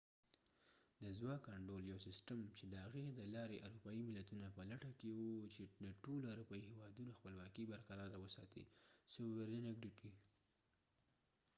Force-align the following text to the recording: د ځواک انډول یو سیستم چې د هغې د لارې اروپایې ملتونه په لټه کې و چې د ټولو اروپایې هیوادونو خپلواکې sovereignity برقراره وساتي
د 1.03 1.05
ځواک 1.19 1.43
انډول 1.55 1.83
یو 1.91 1.99
سیستم 2.07 2.39
چې 2.57 2.65
د 2.67 2.75
هغې 2.85 3.05
د 3.11 3.21
لارې 3.35 3.63
اروپایې 3.67 4.03
ملتونه 4.15 4.47
په 4.55 4.61
لټه 4.71 4.91
کې 4.99 5.09
و 5.19 5.23
چې 5.53 5.63
د 5.85 5.87
ټولو 6.03 6.25
اروپایې 6.33 6.65
هیوادونو 6.71 7.11
خپلواکې 7.17 7.63
sovereignity 7.65 7.69
برقراره 7.71 8.17
وساتي 8.23 8.65